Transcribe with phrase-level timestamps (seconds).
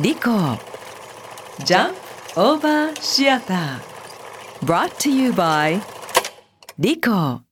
[0.00, 0.28] リコ
[1.64, 1.94] ジャン
[2.34, 5.80] オーバーシアター brought to you by
[6.80, 7.42] リコ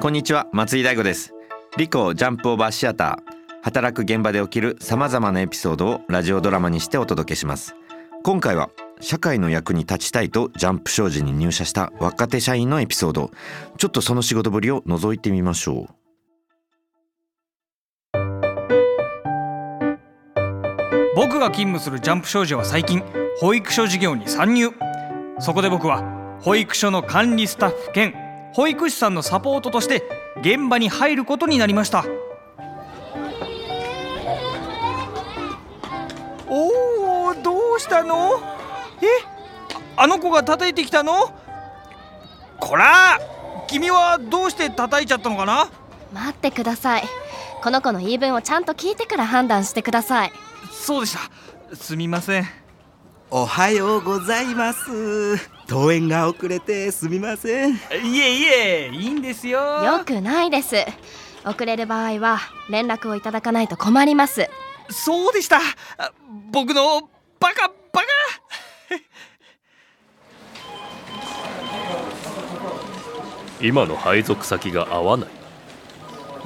[0.00, 1.34] こんにちは松井大吾です。
[1.76, 3.32] リコジャンプオーバーシアター
[3.64, 7.74] 働く現場で起きるさまざまなエピソードをラジオドラマにしてお届けします。
[8.22, 8.70] 今回は
[9.00, 13.32] 社会の役に立ちたいとジャンプ商事に入社した若手社員のエピソード。
[13.76, 15.99] ちょっとその仕事ぶりを覗いてみましょう。
[21.16, 23.02] 僕が勤務するジャンプ商事は最近
[23.40, 24.70] 保育所事業に参入。
[25.40, 28.14] そこで僕は保育所の管理スタッフ兼
[28.52, 30.04] 保育士さんのサポートとして
[30.40, 32.04] 現場に入ることになりました。
[36.48, 38.40] おおどうしたの？
[39.02, 39.06] え？
[39.96, 41.32] あの子が叩いてきたの？
[42.60, 43.18] こら！
[43.66, 45.68] 君はどうして叩いちゃったのかな？
[46.12, 47.02] 待ってください。
[47.62, 50.32] この子の言い分をちゃんと聞いてから判断してください。
[50.70, 51.16] そうでし
[51.70, 51.76] た。
[51.76, 52.46] すみません。
[53.30, 55.36] おはようございます。
[55.68, 57.74] 登園が遅れてすみません。
[57.74, 57.76] い
[58.18, 59.84] えいえいいんですよ。
[59.84, 60.76] よくないです。
[61.44, 64.48] 遅れる場合は連絡をいただかないと困ります。
[64.90, 65.58] そうでした。
[65.98, 66.12] あ
[66.50, 67.08] 僕の
[67.38, 68.06] バカバカ。
[73.60, 75.28] 今の配属先が合わない。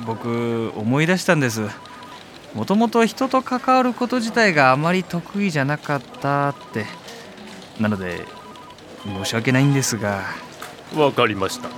[0.04, 1.68] 僕思い出したんです
[2.54, 6.86] もともと人と関わること自体があまり得意じゃなかったって。
[7.80, 8.24] なので
[9.02, 10.22] 申し訳ないんですが。
[10.94, 11.68] わかりました。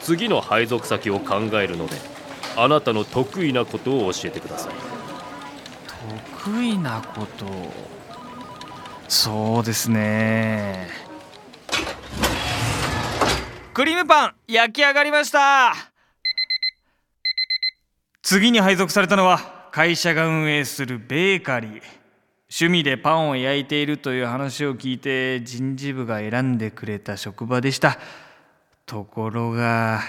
[0.00, 1.96] 次の配属先を考えるので
[2.56, 4.72] あなたの得意なことを教えてください。
[6.44, 7.46] 得意なこと？
[9.08, 10.88] そうですね。
[13.72, 15.74] クリームパン焼き上がりました。
[18.22, 21.70] 次に配属されたのは会社が運営するベーカリー。
[22.48, 27.98] 趣味でパンを焼いているという話を聞いて人事部が選んでくれた職場でした。
[28.86, 30.00] ところが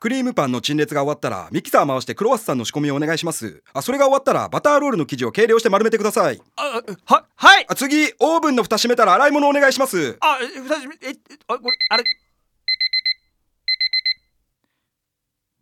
[0.00, 3.62] クリームパンの陳列が終わったらミキサー回してクロワッサンの仕込みをお願いします。
[3.72, 6.42] あそれが終わったらバターロールの生地を計量して丸めてください。
[6.56, 7.66] あははい。
[7.68, 10.18] あ次オーブンの蓋閉めたら洗い物お願いします。
[10.18, 11.12] あふたしえ
[11.46, 12.02] あこれあれ？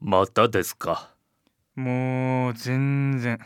[0.00, 1.10] またですか
[1.76, 3.38] もう全然。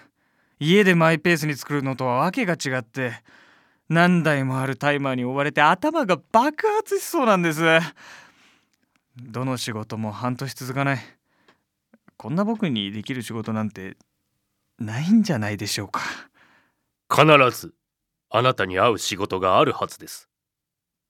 [0.59, 3.13] 家でマイペースに作るのとは訳が違って
[3.89, 7.63] 何台もあるタイマーに追われて頭が爆発しそうなんです。
[9.17, 10.99] どの仕事も半年続かない。
[12.17, 13.97] こんな僕にできる仕事なんて
[14.79, 16.03] ないんじゃないでしょうか。
[17.11, 17.75] 必ず
[18.29, 20.29] あなたに合う仕事があるはずです。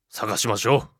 [0.08, 0.99] 探しましょう。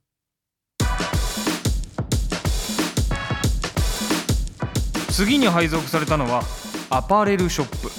[5.10, 6.42] 次に配属されたのは
[6.88, 7.90] アパレルショップ。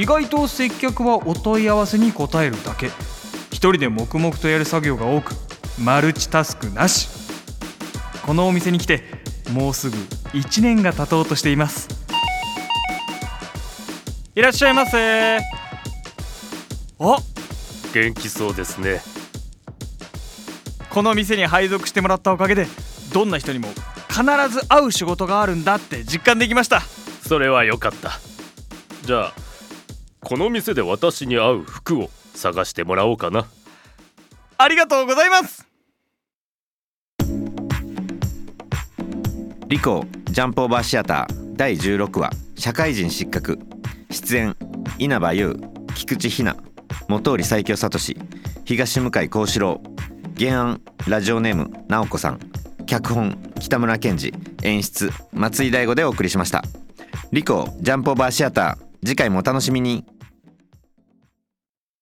[0.00, 2.88] 意外と接客はお問い合わせに答えるだけ。
[3.50, 5.34] 一人で黙々とやる作業が多く
[5.78, 7.08] マルチタスクなし。
[8.24, 9.02] このお店に来て
[9.52, 9.96] もうすぐ
[10.32, 11.88] 1年が経とうとしています。
[14.34, 15.38] いらっしゃいませ。
[15.38, 15.40] あ
[16.98, 17.16] う
[17.92, 19.00] 元気そうですね。
[20.88, 22.66] この店に配属してもらったおかげで
[23.12, 23.68] どんな人にも
[24.12, 26.82] 必ず会う仕事があるんだって実感できました。
[27.26, 28.20] それは良かった。
[29.06, 29.32] じゃあ
[30.20, 33.46] この店で私に合う服を探してもらおうかな。
[34.58, 35.66] ありがとうございます。
[39.68, 43.58] リコジャンプオーバーシアター第16話社会人失格。
[44.10, 44.54] 出演
[44.98, 45.58] 稲葉優
[45.94, 46.54] 菊池ひな
[47.08, 47.98] 本織最強聡
[48.64, 49.82] 東向井幸四郎。
[50.38, 52.40] 原案ラジオネーム直子さん
[52.92, 56.62] 脚本北村賢治演出松井大吾でお送りしました。
[57.32, 60.04] リコジャンプオーバーシアター次回もお楽しみに。